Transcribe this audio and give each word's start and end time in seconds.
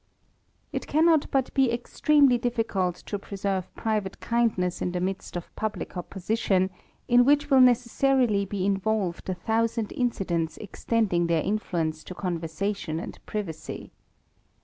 It 0.73 0.87
caimot 0.87 1.27
but 1.29 1.53
be 1.53 1.71
extremely 1.71 2.39
difficult 2.39 2.95
to 3.05 3.19
preserve 3.19 3.71
private 3.75 4.19
kindness 4.19 4.81
in 4.81 4.93
the 4.93 4.99
midst 4.99 5.35
of 5.35 5.55
publick 5.55 5.95
opposition, 5.95 6.71
in 7.07 7.23
which 7.23 7.51
will 7.51 7.61
necessarily 7.61 8.43
be 8.43 8.65
involved 8.65 9.29
a 9.29 9.35
thousand 9.35 9.91
incidents 9.91 10.57
extending 10.57 11.27
their 11.27 11.43
influence 11.43 12.03
to 12.05 12.15
conversation 12.15 12.99
and 12.99 13.23
privacy. 13.27 13.91